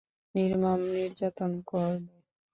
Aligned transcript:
নির্মম 0.35 0.79
নির্যাতন 0.93 1.51
করবে। 1.69 2.13